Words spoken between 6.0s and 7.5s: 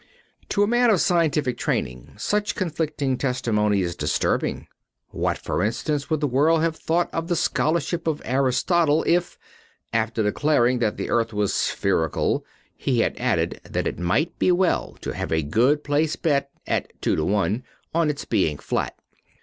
would the world have thought of the